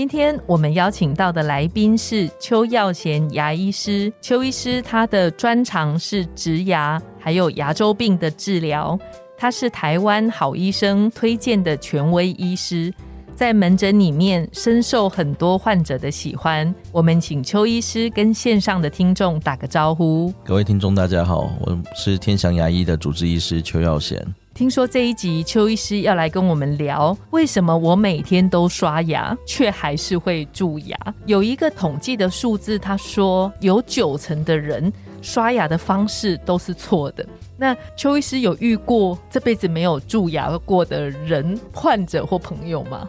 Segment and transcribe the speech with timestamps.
[0.00, 4.10] 今天我们邀请到的来宾是邱耀贤牙医师。
[4.22, 8.98] 邱医师他的专长是植牙，还有牙周病的治疗。
[9.36, 12.90] 他是台湾好医生推荐的权威医师，
[13.34, 16.74] 在门诊里面深受很多患者的喜欢。
[16.92, 20.32] 我们请邱医师跟线上的听众打个招呼。
[20.42, 24.26] 各位听众，大家好，我是天祥牙医的主治医师邱耀贤。
[24.60, 30.98] 听说这一集邱医师要来跟我们聊，为什么我每天都刷牙，却还是会蛀牙？
[31.24, 37.26] 有一个统计的数字，他说有九成的人刷牙的方式都是错的。
[37.56, 43.08] 那邱医师有遇过这辈子没有蛀牙过的人、患者或朋友吗？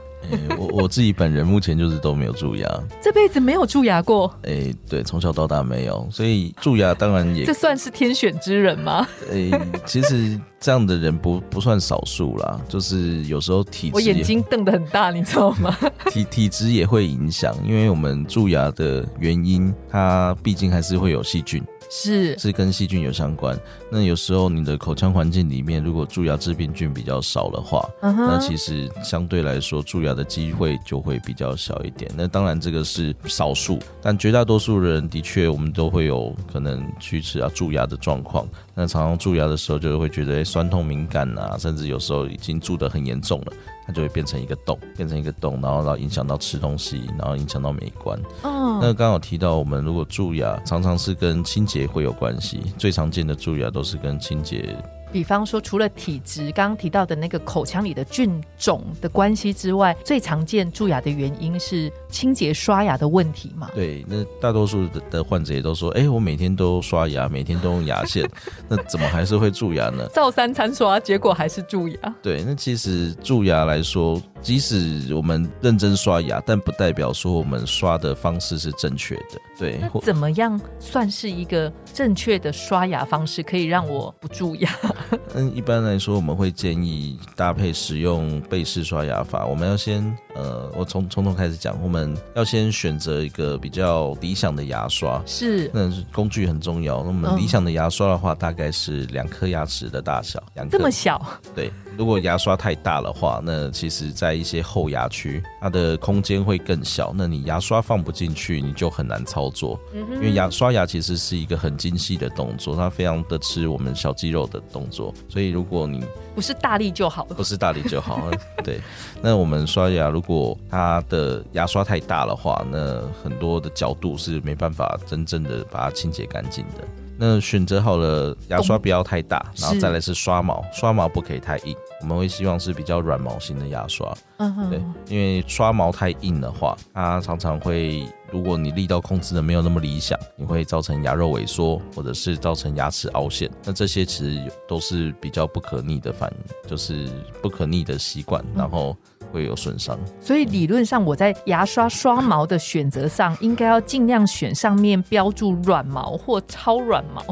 [0.57, 2.67] 我我自己本人目前就是都没有蛀牙，
[3.01, 4.33] 这辈子没有蛀牙过。
[4.43, 9.07] 哎，对，从小到大没有，所以蛀牙当然也这算是天选之人吗？
[9.31, 9.51] 哎，
[9.85, 15.75] 其实这样的人不不算少数啦，就是有时候体质我眼睛瞪得很大，你知道吗？
[16.11, 21.63] 体体质也会影响，因为我们蛀牙的原因，它毕竟还是会有细菌。
[21.91, 23.59] 是是跟细菌有相关。
[23.91, 32.09] 那有时候你的口腔环境里面，如果蛀牙致病菌比较少的话，那其实相对来说蛀牙的机会就会比较小一点。
[32.15, 38.47] 那当然这个是少数，但绝大多数人的确我们都会有可能龋齿啊蛀牙的状况。
[38.73, 43.53] 那常常蛀牙的时候，就会觉得酸痛敏感啊，甚至有时候已经蛀得很严重了。
[43.91, 48.17] 它就会变成一个洞，变成一个洞，然后然后影响到吃东西，然后影响到美观。
[48.43, 54.73] 哦，那刚好提到我们如果蛀牙，常常是跟清洁会有关系，最常见的蛀牙都是跟清洁。
[55.11, 63.69] 比方说，除了体质刚刚提到的那个口腔里的菌种的关系之外，最常见蛀牙的原因是清洁刷牙的问题嘛？
[63.73, 68.29] 对，那大多数的的患者也都说，哎，我每天都刷牙，每天都用牙线，
[68.69, 70.07] 那怎么还是会蛀牙呢？
[70.13, 72.15] 照三餐刷，结果还是蛀牙。
[72.21, 74.21] 对，那其实蛀牙来说。
[74.41, 79.39] 即使我们认真刷牙，但不代表说我们刷的方式是正确的。
[79.57, 84.69] 对，那怎么样算是一个正确的刷牙方式，可以让我不蛀牙？
[85.35, 89.45] 嗯，一般来说，我们会建议搭配使用背式刷牙法。
[89.45, 90.03] 我们要先，
[90.33, 95.21] 呃，我从从头开始讲，我们要先选择一个比较理想的牙刷。
[95.25, 97.01] 是，那工具很重要。
[97.03, 101.23] 那我们理想的牙刷的话，大概是两颗牙齿的大小，两这么小？
[101.53, 101.71] 对。
[101.97, 109.79] 如果牙刷太大的话，那其实在一些后牙区，它的空间会更小，那你牙刷放不进去，你就很难操作。
[109.93, 116.03] 因为牙刷牙其实是一个很精细的动作，它非常的吃我们小肌肉的动作，所以如果你
[116.35, 118.29] 不是大力就好了，不是大力就好。
[118.63, 118.79] 对，
[119.21, 126.87] 那我们刷牙，如果它的牙刷太大的话，那很多的角度是没办法真正的把它清洁干净的。
[127.23, 134.11] 那选择好了牙刷不要太大，然后再来是刷毛，刷毛不可以太硬，我们会希望是比较软毛型的牙刷。
[134.37, 143.47] 嗯对，因为刷毛太硬的话，它常常会，如果你力道控制的没有那么理想，你会造成牙肉萎缩，或者是造成牙齿凹陷。
[143.63, 147.07] 那这些其实都是比较不可逆的反应，就是
[147.39, 148.97] 不可逆的习惯，然后。
[149.31, 157.23] 会有损伤，所以理论上我在牙刷刷毛的选择上，应该要尽量选上面标注软毛或超软毛。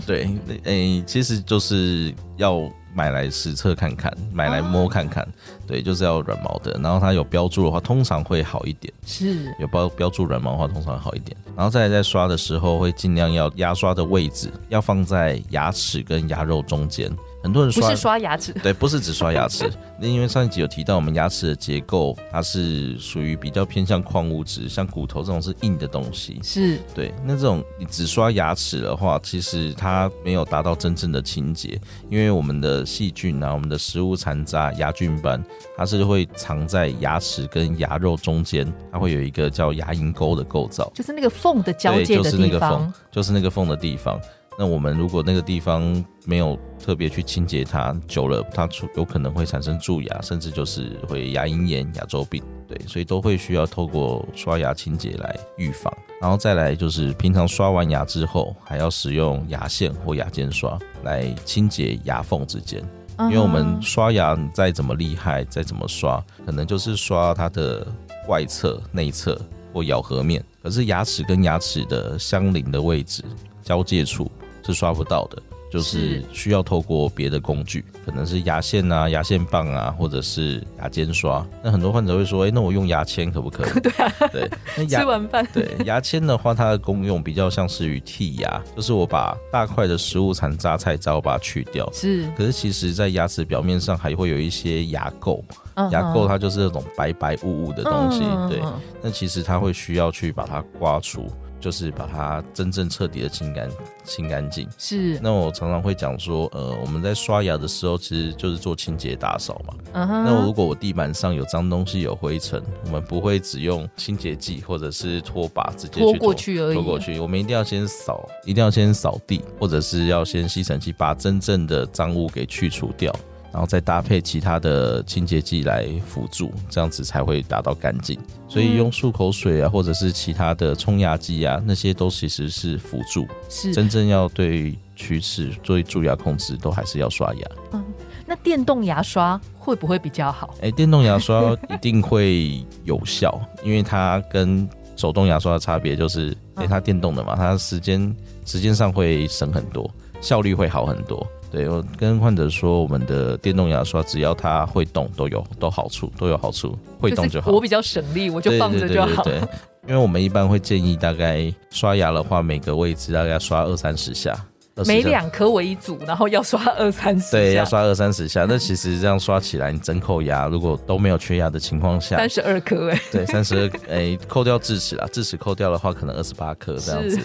[0.06, 0.28] 对，
[0.64, 2.60] 诶，其实就是要
[2.92, 5.26] 买来实测看看，买来摸看看。
[5.64, 8.92] 对，就是要软毛的，然后它有标注的话，通常会好一点。
[9.06, 11.36] 是，有标标注软毛的话，通常好一点。
[11.54, 17.10] 然后再在刷的时候，会尽量要牙刷的位置要放在牙齿跟牙肉中间。
[17.46, 19.70] 很多人不是刷牙齿，对，不是只刷牙齿。
[20.00, 26.40] 那 因为上一集有提到，我们牙齿的结构它是属于比较偏向矿物质，像骨头这种是硬的东西。
[26.42, 27.14] 是对。
[27.24, 31.80] 那这种你只刷牙齿的话，其实它没有达到真正的清洁，
[32.10, 35.40] 因为我们的细菌啊，我们的食物残渣、牙菌斑，
[35.76, 44.20] 它是会藏在牙齿跟牙肉中间，它会有一个叫牙龈沟的构造，就是那个缝的交界的地方，就是那个缝的地方。
[44.58, 55.92] 那我们如果那个地方没有特别去清洁它，久了它出有可能会产生蛀牙，甚至就是会牙龈炎、牙周病，对，所以都会需要透过刷牙清洁来预防。
[56.20, 62.82] 然后再来就是平常刷完牙之后，还要使用牙线或牙间刷来清洁牙缝之间，
[63.18, 67.86] 因为我们刷牙再怎么厉害，再怎么刷，可能就是刷它的。
[68.28, 69.40] 外侧、内侧
[69.72, 73.22] 或咬合面，可是牙齿跟牙齿的相邻的位置
[73.62, 74.28] 交界处
[74.66, 75.40] 是刷不到的。
[75.68, 81.44] 就是需要透过别的工具，可能是牙线啊、牙线棒啊，或者是牙尖刷。
[81.60, 84.48] 那很多患者会说：“哎，那我用牙签可不可以？” 对啊，对。
[84.78, 85.46] 那吃完饭。
[85.52, 91.90] 对牙签的话，它的功用比较像是于剔牙，就是我把大块的食物残渣、菜渣我把它去掉。
[91.92, 92.30] 是。
[92.38, 95.42] 可是其实，在牙齿表面上还会有一些牙垢，
[95.90, 98.20] 牙垢它就是那种白白雾雾的东西。
[98.48, 98.62] 对。
[99.02, 101.28] 那其实它会需要去把它刮除。
[101.60, 103.70] 就是把它真正彻底的清干
[104.04, 104.68] 清干净。
[104.78, 105.18] 是。
[105.22, 109.74] 那我常常会讲说，呃，我们在刷牙的时候，其实就是做清洁打扫嘛。
[109.92, 116.74] 那如果我地板上有脏东西、有灰尘，我们不会只用清洁剂或者是拖把直接拖过去而已。
[116.74, 123.14] 拖过去，我们一定要先扫，一定要先扫地，或者是要先吸尘器把真正的脏污给去除掉。
[123.56, 128.20] 然后再搭配其他的清洁剂来辅助，这样子才会达到干净。
[128.46, 133.26] 所以用漱口水啊，或者是其他的冲牙机啊，那些都其实是辅助。
[133.48, 137.48] 是真正要对龋齿做蛀牙控制，都还是要刷牙。
[137.72, 137.82] 嗯，
[138.26, 140.54] 那电动牙刷会不会比较好？
[140.60, 148.14] 哎，电动牙刷一定会有效，因为它跟手动牙刷的差别就是，哎，它电动的嘛，它时间
[148.44, 151.26] 时间上会省很多，效率会好很多。
[151.50, 157.50] 对我跟患者说，我们的电动牙刷只要它会动，都有都好处，都有好处，会动就好。
[157.50, 159.22] 我比较省力，我就放着就好。
[159.22, 159.40] 对，
[159.86, 164.36] 因为我们一般会建议，大概刷牙的话，每个位置大概刷二三十下。
[164.84, 167.30] 每两颗为一组，然后要刷二三十。
[167.32, 168.44] 对，要刷二三十下。
[168.48, 173.00] 那其实这样刷起来，你整口牙如果都没有缺牙的情况下，三十二颗哎。
[173.10, 177.18] 对，三十二 哎，扣掉智齿啊，智齿扣掉的话，可能二十八颗这样子。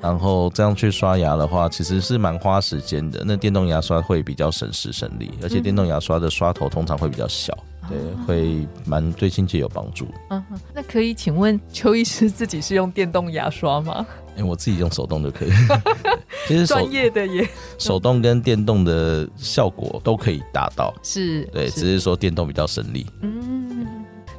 [0.00, 3.22] 然后这样去刷牙的话，其实是蛮花时间的。
[3.24, 7.56] 那电动牙刷会比较省时省力，而且电动牙刷的刷头通常会比较小，
[7.88, 7.96] 对，
[8.26, 10.08] 会蛮对清洁有帮助。
[10.30, 10.42] 嗯，
[10.74, 14.04] 那可以请问邱医师自己是用电动牙刷吗？
[14.38, 15.50] 哎，我自己用手动就可以。
[16.46, 17.46] 其实专业的也
[17.76, 23.04] 手动跟电动的效果都可以达到，是对，只是说电动比较省力。
[23.20, 23.86] 嗯，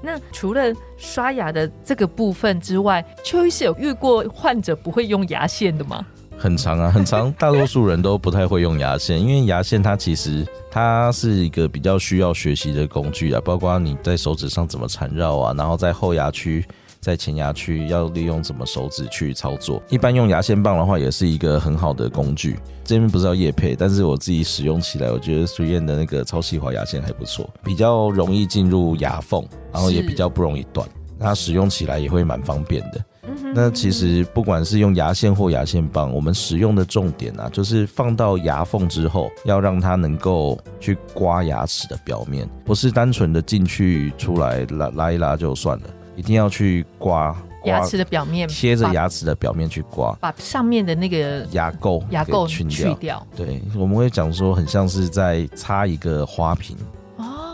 [0.01, 6.05] 那除了刷牙的这个部分之外，邱医师有遇过患者不会用牙线的吗？
[6.37, 16.65] 很长啊，很长， 大多数人都不太会用牙线，因为牙线它其实它是一个比较需要学习的工具啊，包括你在手指上怎么缠绕啊，然后在后牙区。
[16.99, 19.81] 在前牙区要利用怎么手指去操作？
[19.89, 22.59] 一般用牙线棒的话，也是一个很好的工具。
[22.83, 30.87] 这边不是要叶配，但是我自己使用起来，我觉得苏燕的那个超细滑牙线还不错，比较容易进入牙缝，然后也比较不容易断，
[31.19, 33.05] 它使用起来也会蛮方便的。
[33.53, 45.89] 那其实不管是用牙线或牙线棒，我们使用的重点啊，就是放到牙缝之后，要让它能够去刮牙齿的表面，不是单纯的进去出来拉拉一拉就算了。
[46.19, 47.33] 一定要去刮
[47.63, 53.25] 牙齿的表面，贴着牙齿的表面去刮，把上面的那个牙垢牙垢去掉。
[53.37, 56.75] 对，我们会讲说，很像是在擦一个花瓶，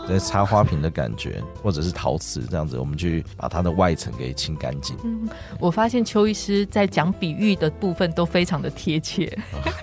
[0.08, 4.96] 在擦花瓶的感觉，或者是陶瓷这样子，我们去把它的外层给清干净。
[5.04, 5.28] 嗯，
[5.60, 9.32] 我发现邱医师在讲比喻的部分都非常的贴切。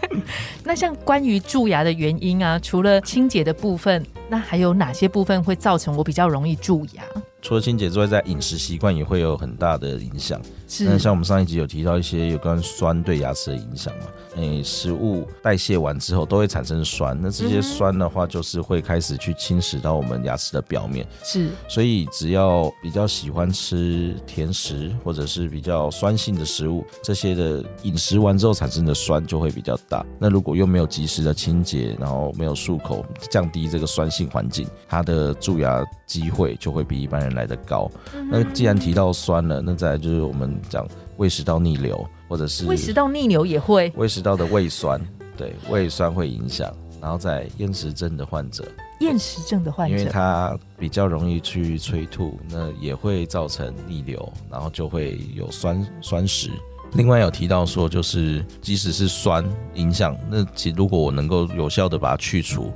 [0.61, 7.03] 那像关于蛀牙的原因啊，除了清洁的部分，那还有哪些部分会造成我比较容易蛀牙？
[7.43, 10.41] 除了清洁之外，在饮食习惯也会有很大的影响。
[10.73, 14.05] 是，像我们上一集有提到一些有关酸对牙齿的影响嘛？
[14.37, 21.05] 诶，食物代谢完之后都会产生酸，那这些酸的话，就是会开始去侵蚀到我们牙齿的表面。
[21.23, 30.03] 是，所以只要比较喜欢吃甜食或者是比较酸性的食物，这些的饮食完之后产生的酸就会比较大。
[30.17, 37.91] 那如果又没有及时的清洁，然后没有漱口，降低这个酸性环境，它的蛀牙机会就会比一般人来的高。
[38.31, 42.05] 那既然提到酸了，那再来就是我们讲胃食道逆流。
[42.29, 44.99] 或者是胃食道逆流也会，胃食道的胃酸，
[45.37, 46.73] 对胃酸会影响。
[46.99, 48.65] 然后在厌食症的患者，
[49.01, 56.49] 厌食症的患者，因为他比较容易去催吐，那也会造成逆流，然后就会有酸酸食。
[56.95, 62.71] 另外有提到说，就是即使是酸影响，那其如果我能够有效的把它去除，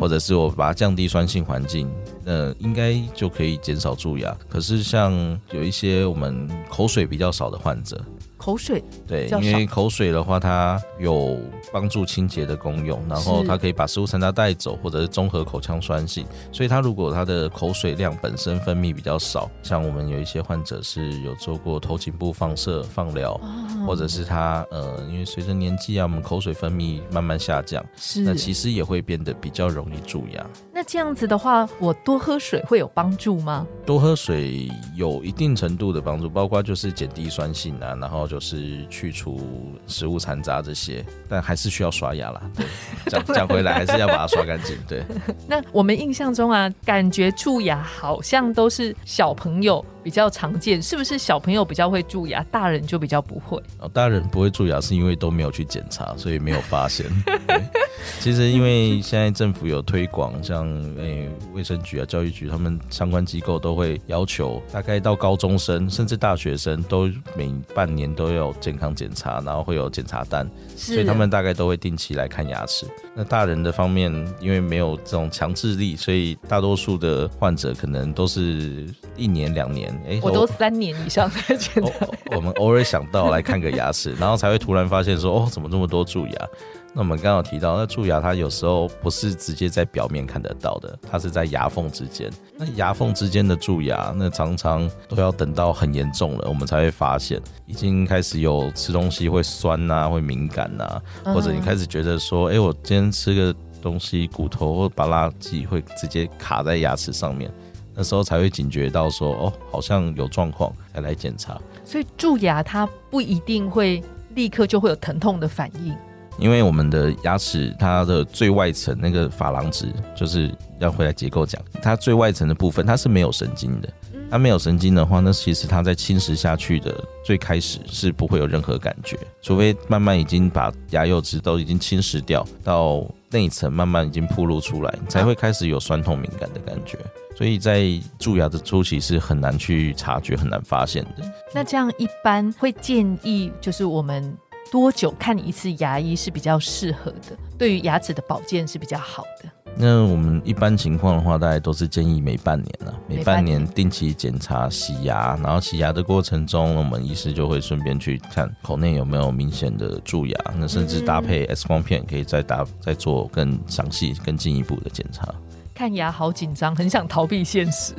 [0.00, 1.90] 或者是我把它降低酸性环境，
[2.22, 4.36] 那应该就可以减少蛀牙。
[4.48, 5.12] 可是像
[5.50, 8.00] 有一些我们口水比较少的患者。
[8.44, 11.40] 口水对，因为口水的话，它有
[11.72, 16.26] 帮助清洁的功用，然后它可以把食物残渣带走，或者是中和口腔酸性。
[16.52, 30.46] 所以它如果它的口水量本身分泌比较少，像我们有一些患者是有做过头颈部放射放疗，哦或者是他呃，因为随着年纪啊，我们口水分泌慢慢下降，是那其实也会变得比较容易蛀牙。
[30.70, 33.66] 那这样子的话，我多喝水会有帮助吗？
[33.86, 42.42] 多喝水有一定程度的帮助，包括就是减低酸性啊，然后就是去除食物残渣这些，但还是需要刷牙啦。
[42.56, 42.66] 对，
[43.06, 44.76] 讲讲回来还是要把它刷干净。
[44.88, 45.04] 对，
[45.46, 53.62] 那我们印象中啊，感觉蛀牙好像都是小朋友比较常见，是不是小朋友比较会蛀牙，大人就比较不会？
[53.78, 57.06] 哦，大人不会蛀牙是因为都没有去检查，所以没有发现。
[57.96, 60.66] 对 其实因为现在政府有推广，像
[60.98, 70.48] 诶卫生局啊、教育局，他们相关机构都会要求，大概到高中生甚至大学生都每半年都要健康检查，然后会有检查单。
[70.76, 72.86] 所以他们大概都会定期来看牙齿。
[73.14, 74.10] 那大人的方面，
[74.40, 82.06] 因为没有这种强制力，所以大多数的患者可能都是一年两年，哎、我都三年以上才检偶查。
[82.06, 86.48] 偶我们偶尔想到来看个牙齿，然后才会突然发现说，哦，怎么这么多蛀牙？
[86.96, 92.30] 那我们刚刚有提到，那蛀牙它有时候不是直接在表面看得到的，它是在牙缝之间。
[92.56, 103.52] 那牙缝之间的蛀牙，那常常都要等到很严重了，我们才会发现已经开始有吃东西会酸呐、会敏感呐、或者你开始觉得说，哎、我今天吃个
[103.82, 107.52] 东西，骨头或把垃圾会直接卡在牙齿上面，
[107.94, 111.60] 那时候才会警觉到说，哦，好像有状况，才来检查。
[111.84, 114.02] 所以蛀牙它不一定会
[114.34, 115.94] 立刻就会有疼痛的反应。
[116.36, 119.86] 因为我们的牙齿它的最外层那个珐琅质，
[120.16, 123.88] 就是要回来结构讲，它最外层的部分它是没有神经的。
[124.34, 126.92] 它没有神经的话，那其实它在侵蚀下去的
[127.24, 136.98] 最开始是不会有任何感觉，除非慢慢已经把牙釉质都已经侵蚀掉，到内层慢慢已经暴露出来，才会开始有酸痛敏感的感觉。
[137.36, 137.84] 所以在
[138.18, 141.32] 蛀牙的初期是很难去察觉、很难发现的。
[141.54, 144.36] 那这样一般会建议，就是我们
[144.68, 149.48] 多久看一次牙医是比较适合的，对于牙齿的保健是比较好的。
[149.76, 165.26] 那我们一般情况的话，大概都是建议每半年啊，每半年年定期检查洗牙，然后洗牙的过程中，我们医师就会顺便去看口内有没有明显的蛀牙，那甚至搭配 X 光片，可以再搭再做更详细、更进一步的检查。
[165.74, 167.92] 看牙好紧张，很想逃避现实，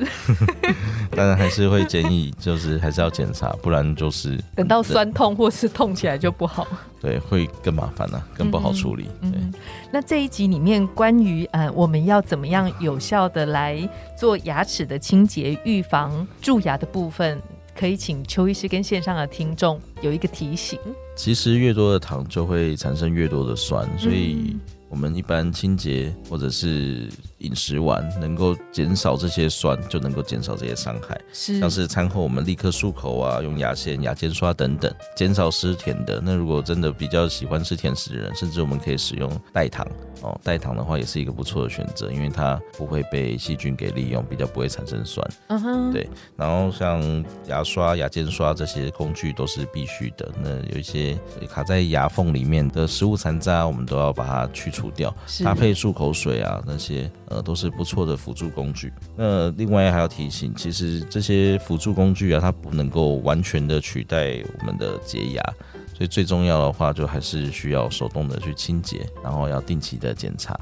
[1.10, 6.66] 当然还是会建议，就是还是要检查，不然就是等到酸痛或是痛起来就不好。
[7.02, 9.04] 对会更麻烦了、更不好处理。
[9.20, 9.30] 对。
[9.34, 9.52] 嗯，
[9.92, 13.86] 那这一集里面关于呃我们要怎么样有效的来
[14.18, 17.40] 做牙齿的清洁、预防蛀牙的部分，
[17.78, 20.80] 可以请邱医师跟线上的听众有一个提醒。
[21.14, 24.56] 其实越多的糖就会产生越多的酸，所以
[24.88, 31.20] 我们一般清洁或者是饮食完，能够减少这些酸，就能够减少这些伤害。
[31.32, 36.20] 是像是餐后我们立刻漱口啊，用牙线、牙尖刷等等，减少吃甜的。
[36.24, 39.86] 那如果真的比较喜欢吃甜食的人，甚至我们可以使用代糖
[40.22, 45.26] 哦，代糖的话也是一个不错的选择，因为它不会被细菌给利用，比较不会产生酸。
[45.48, 50.26] 嗯哼，对然后像牙刷、牙尖刷这些工具都是必须的。
[50.42, 55.14] 那有一些卡在牙缝里面的食物残渣，我们都要把它去除掉。
[55.44, 58.92] 搭配漱口水啊，那些呃都是不错的辅助工具。
[59.16, 65.42] 那另外还要提醒，其实这些辅助工具啊，它不能够完全的取代我们的洁牙。
[65.94, 70.54] 所以最重要的话，就还是需要手动的去清洁，然后要定期的检查。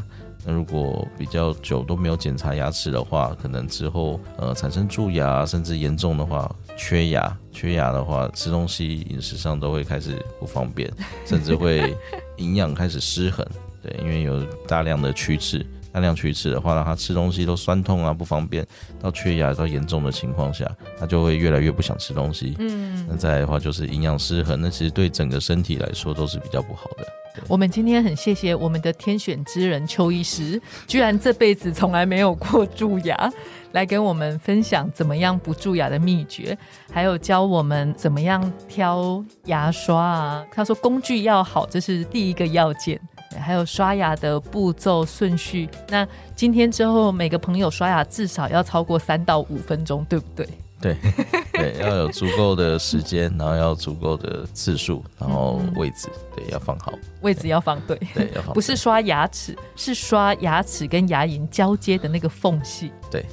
[0.46, 10.92] 那如果比较久都没有检查牙齿的话，可能之后呃产生蛀牙，甚至严重的话缺牙，缺牙的话吃东西饮食上都会开始不方便，
[11.24, 11.96] 甚至会
[12.36, 13.44] 营养开始失衡。
[13.82, 18.66] 对，因为有大量的龋齿，大量龋齿的话，让他吃东西都酸痛啊，不方便，
[19.00, 22.56] 到缺牙到严重的情况下，他就会越来越不想吃东西。
[22.58, 27.06] 嗯，那再来的话就是营养失衡，那其实对整个身体来说都是比较不好的。
[27.48, 33.32] 我们今天很谢谢我们的天选之人邱医师，居然这辈子从来没有过蛀牙，
[33.70, 36.56] 来跟我们分享怎么样不蛀牙的秘诀，
[36.92, 40.44] 还有教我们怎么样挑牙刷啊。
[40.52, 43.00] 他说工具要好，这是第一个要件。
[43.34, 45.68] 对还有刷牙的步骤顺序。
[45.88, 50.48] 那今天之后，每个朋友刷牙至少要超过三到五分钟，对不对？
[50.80, 50.96] 对
[51.52, 57.98] 对，要有足够的时间，然后要足够的次数，然后位置，对，要放好，位置要放对。
[58.14, 62.92] 对，要 放不是刷牙齿，是刷牙齿跟牙龈交接的那个缝隙。
[63.10, 63.24] 对。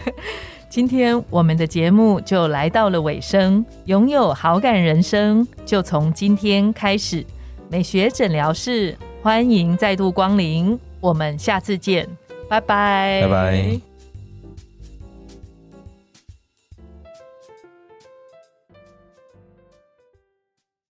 [0.70, 7.24] 今天我们的节目就来到了尾声，拥有好感人生就从今天开始。
[7.68, 12.08] 美学诊疗室欢迎再度光临，我们下次见，
[12.48, 13.80] 拜拜，拜拜。